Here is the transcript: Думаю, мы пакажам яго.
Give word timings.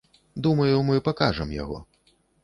Думаю, 0.45 0.77
мы 0.87 0.95
пакажам 1.07 1.51
яго. 1.57 1.77